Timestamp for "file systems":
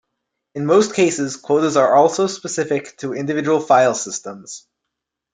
3.59-4.65